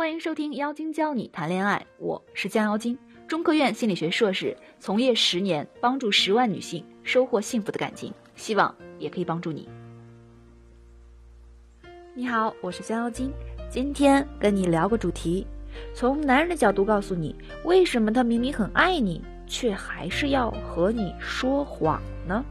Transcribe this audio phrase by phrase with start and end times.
[0.00, 2.96] 欢迎收听妖精教你谈恋爱，我是江妖精，
[3.28, 9.68] 中科院心理学硕士，从业十年，帮助十万女性收获幸福的感情，希望也可以帮助你。
[12.14, 13.30] 你好，我是江妖精，
[13.68, 15.46] 今天跟你聊个主题，
[15.94, 17.36] 从男人的角度告诉你，
[17.66, 22.42] 为什么他明明很爱你，却还是要和你说谎呢？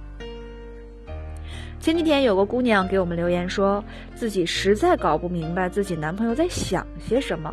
[1.89, 3.83] 前几天有个姑娘给我们留言，说
[4.13, 7.52] 自己实在搞不明白自己男朋友在想些什么，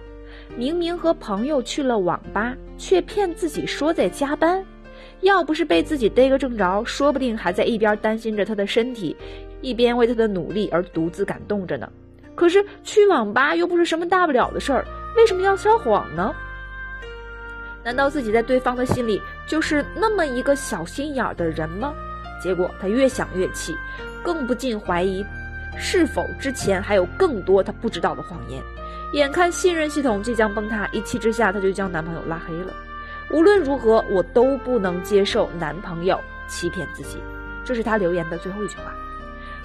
[0.58, 4.62] 明明和朋友去了网吧，却骗自己说在加班。
[5.22, 9.16] 要不是被自己逮个正着，说不定还在一边担心着他的身体，
[9.62, 11.90] 一边为他的努力而独自感动着呢。
[12.34, 14.84] 可是去网吧又不是什么大不了的事儿，
[15.16, 16.34] 为什么要撒谎呢？
[17.82, 19.18] 难道自己在对方的心里
[19.48, 21.94] 就是那么一个小心眼的人吗？
[22.40, 23.76] 结果他越想越气。
[24.22, 25.24] 更不禁怀疑，
[25.78, 28.60] 是否之前还有更多他不知道的谎言。
[29.12, 32.74] 眼看信任系统即将崩塌，一气之下，她就将男朋友拉黑了。
[33.30, 37.18] 无论如何，我都不能接受男朋友欺骗自己。
[37.64, 38.92] 这是她留言的最后一句话。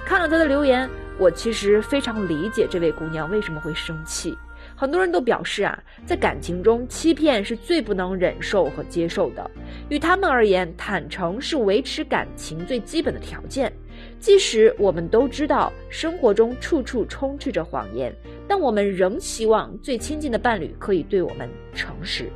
[0.06, 0.88] 看了她的留言，
[1.18, 4.38] 我其实非常理解这位姑娘为什么会生气。
[4.82, 9.52] 很多人都表示啊，在感情中欺骗是最不能忍受和接受的。
[9.90, 13.72] 于他们而言，坦诚是维持感情最基本的条件。
[14.18, 18.12] 即使我们都知道生活中处处充斥着谎言，
[18.48, 22.28] 但我们仍希望最亲近的伴侣可以对我们诚实。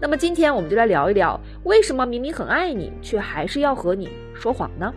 [0.00, 4.94] 那么今天我们就来聊一聊，为什么明明很爱你，却还是要和你说谎呢？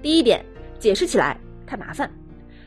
[0.00, 0.44] 第一点，
[0.78, 2.08] 解释起来太麻烦。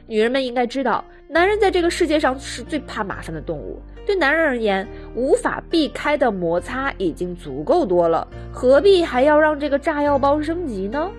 [0.10, 3.82] 女人们应该知道，男人在这个世界上是最怕麻烦的动物。
[4.06, 11.12] 对男人而言，无法避开的摩擦已经足够多了，何必还要让这个炸药包升级呢？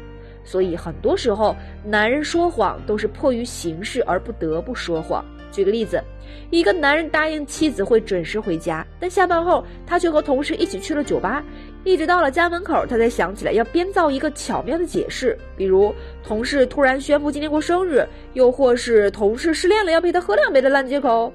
[0.44, 5.22] 所以很多时候，男人说谎都是迫于形势而不得不说谎。
[5.52, 6.02] 举个例子，
[6.50, 11.44] 一个男人答应妻子会准时回家，但下班后他却和同事一起去了酒吧，
[11.88, 21.32] 一直到了家门口，他才想起来要编造一个巧妙的解释，比如同事突然宣布今天过生日，又或是同事失恋了要陪他喝两杯的烂借口。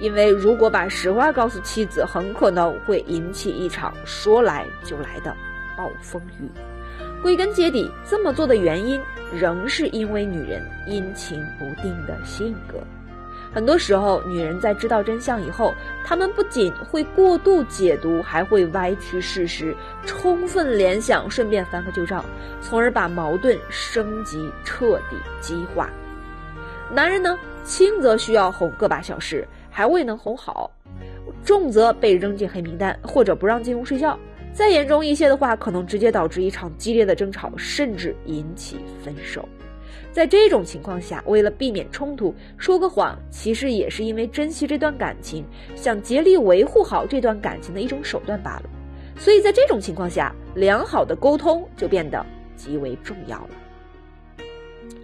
[0.00, 5.36] 因为如果把实话告诉妻子，很可能会引起一场说来就来的
[5.76, 6.48] 暴风雨。
[7.20, 8.98] 归根结底，这么做的原因
[9.38, 12.78] 仍是因为女人阴晴不定的性格。
[13.52, 15.74] 很多时候，女人在知道真相以后，
[16.04, 19.74] 她们不仅会过度解读，还会歪曲事实，
[20.06, 22.24] 充分联想，顺便翻个旧账，
[22.60, 25.90] 从而把矛盾升级，彻底激化。
[26.92, 30.70] 男人呢，轻则需要哄个把小时，还未能哄好；
[31.44, 34.18] 重则被扔进黑名单，或者不让进屋睡觉。
[34.52, 39.48] 再严重一些的话，可能直接导致一场激烈的争吵，甚至引起分手。
[40.12, 45.44] 在这种情况下，为了避免冲突，说个谎其实也是因为珍惜这段感情，
[45.76, 48.62] 想竭力维护好这段感情的一种手段罢了。
[49.16, 52.24] 所以在这种情况下，良好的沟通就变得
[52.56, 53.50] 极为重要了。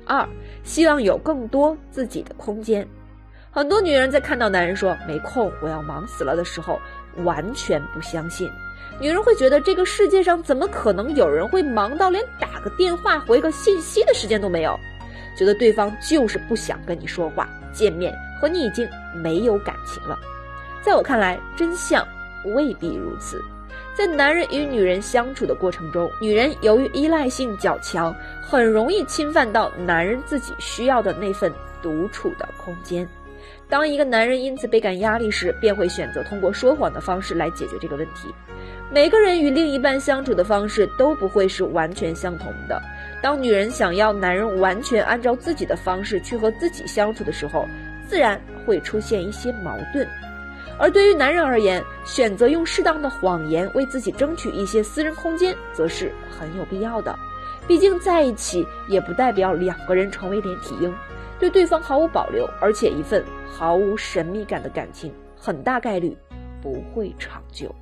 [0.05, 0.28] 二，
[0.65, 2.87] 希望有更多自己的空间。
[3.50, 6.78] 很多女人在看到男人说“没空，我要忙死了”的时候，
[7.25, 8.50] 完全不相信。
[9.00, 14.78] 女人会觉得这个世界上怎么可能有人会忙到连打个电话、回个信息的时间都没有？
[15.36, 20.19] 觉得对方就是不想跟你说话、见面，和你已经没有感情了。
[20.82, 22.06] 在我看来，真相
[22.54, 23.41] 未必如此。
[23.94, 33.08] 在男人与女人相处的过程中，女人由于依赖性较强，很容易侵犯到男人自己需要的那份独处的空间。
[33.68, 38.32] 当一个男人因此倍感压力时，便会选择通过说谎的方式来解决这个问题。
[38.92, 42.80] 每个人与另一半相处的方式都不会是完全相同的。
[43.22, 47.66] 当女人想要男人完全按照自己的方式去和自己相处的时候，
[48.06, 50.06] 自然会出现一些矛盾。
[50.78, 57.19] 而对于男人而言，选择用适当的谎言为自己争取一些私人空间，则是很有必要的。
[57.66, 60.95] 毕竟在一起也不代表两个人成为连体婴，
[61.39, 66.16] 对对方毫无保留，而且一份毫无神秘感的感情，很大概率
[66.60, 67.74] 不会长久。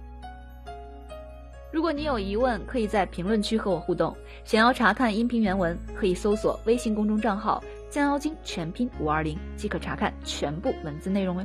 [1.74, 4.16] 如果你有疑问，可以在评论区和我互动。
[4.44, 7.60] 想要查看音频原文，可以搜索微信公众账号
[7.90, 11.44] “降妖精”全拼五二零即可查看全部文字内容哦。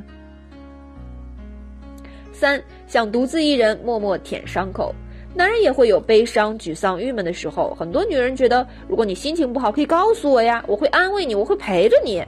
[2.31, 4.93] 三想独自一人默默舔伤口，
[5.33, 7.73] 男人也会有悲伤、沮丧、郁闷的时候。
[7.73, 12.23] 很多女人觉得，如果你心情不好，可以告诉我呀，我会安慰你，我会陪着你。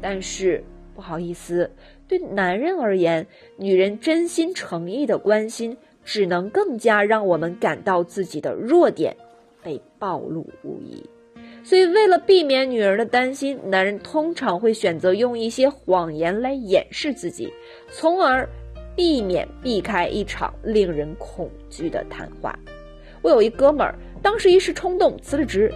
[0.00, 0.64] 但是
[0.96, 1.70] 不好意思，
[2.08, 3.24] 对男人而言，
[3.56, 5.76] 女人真心诚意的关心。
[6.06, 9.14] 只能更加让我们感到自己的弱点
[9.62, 11.04] 被暴露无遗，
[11.64, 17.52] 所以，为了避免女儿的担心，男人通常会选择用一些谎言来掩饰自己，
[17.90, 18.48] 从而
[18.94, 22.56] 避免避开一场令人恐惧的谈话。
[23.20, 23.92] 我有一哥们儿，
[24.22, 25.72] 当时一时冲动辞了职，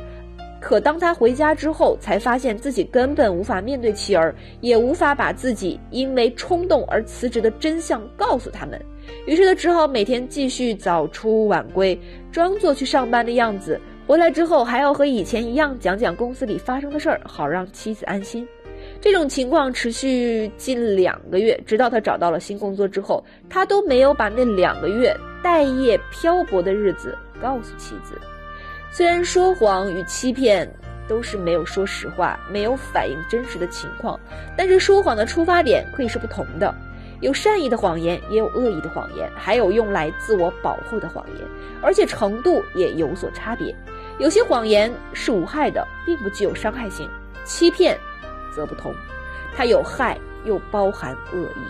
[0.61, 8.81] 可当他回家之后，才发现自己根本无法面对妻儿，也无法把自己因为冲动而辞职的真相告诉他们。
[9.27, 11.99] 于是他只好每天继续早出晚归，
[12.33, 13.81] 装作去上班的样子。
[14.07, 18.47] 回来之后还要和以前一样讲讲公司里发生的事儿，好让妻子安心。
[19.01, 28.19] 这种情况持续近两个月，直到他找到了新工作之后，他都没有把那两个月待业漂泊的日子告诉妻子。
[28.91, 30.69] 虽然说谎与欺骗
[31.07, 34.19] 都是没有说实话，没有反映真实的情况，
[34.57, 36.75] 但是说谎的出发点可以是不同的。
[37.21, 41.47] 有善意的谎言，也有恶意的谎言，还有用来自我保护的谎言，
[41.83, 43.75] 而且程度也有所差别。
[44.19, 47.07] 有些谎言是无害的，并不具有伤害性；
[47.45, 47.99] 欺骗
[48.55, 48.95] 则不同，
[49.55, 51.63] 它有害又包含恶意。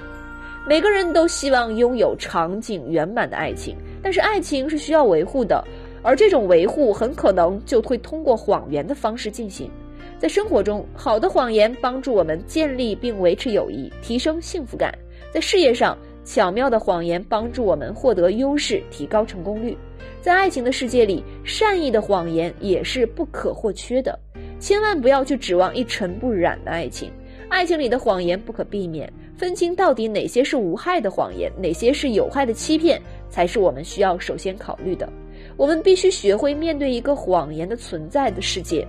[0.66, 5.64] 每个人都希望拥有场景圆满的爱情，但是爱情是需要维护的，
[6.02, 9.70] 而这种维护很可能就会通过谎言的方式进行。
[10.18, 14.92] 在生活中，好的谎言帮助我们建立并维持友谊，提升幸福感。
[15.30, 19.76] 在事业上，巧妙的谎言帮助我们获得优势，提高成功率。
[20.20, 24.18] 在爱情的世界里，善意的谎言也是不可或缺的。
[24.58, 27.10] 千万不要去指望一尘不染的爱情，
[27.48, 29.10] 爱情里的谎言不可避免。
[29.36, 33.00] 分清到底哪些是无害的谎言，哪些是有害的欺骗，
[33.30, 35.10] 才是我们需要首先考虑的。
[35.56, 38.86] 我们必须学会面对一个谎言的存在的世界。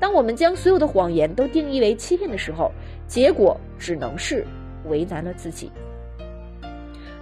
[0.00, 2.72] 当我们将所有的谎言都定义为欺骗的时候，
[3.06, 4.44] 结果只能是。
[4.86, 5.70] 为难了自己。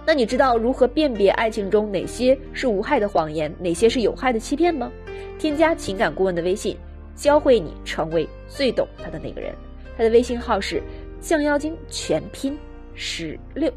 [0.05, 4.91] 那你知道如何辨别爱情中哪些是无害的谎言，哪些是有害的欺骗吗？
[5.39, 6.77] 添加情感顾问的微信，
[7.15, 9.53] 教会你成为最懂他的那个人。
[9.97, 10.83] 他的微信号是
[11.21, 12.57] 降妖精全拼
[12.95, 13.71] 十六。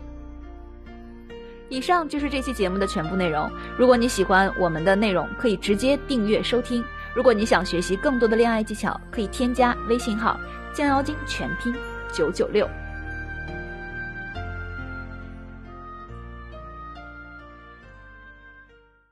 [1.69, 3.51] 以上就是这期节目的全部内容。
[3.77, 6.83] 如果你喜欢我们的内容，可以直接订阅收听。
[7.15, 10.39] 如果你想学习更多的恋爱技巧，可以添加微信号
[10.73, 11.75] 降妖精全拼
[12.13, 12.69] 九九六。